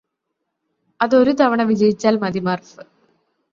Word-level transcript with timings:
അത് 0.99 1.15
ഒരു 1.15 1.31
തവണ 1.31 1.63
വിജയിച്ചാല് 1.63 2.17
മതി 2.17 2.39
മര്ഫ് 2.39 2.75